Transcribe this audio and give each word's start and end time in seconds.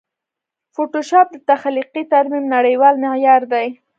فوټوشاپ 0.73 1.27
د 1.33 1.37
تخلیقي 1.49 2.03
ترمیم 2.13 2.45
نړېوال 2.55 2.95
معیار 3.03 3.41
دی. 3.53 3.67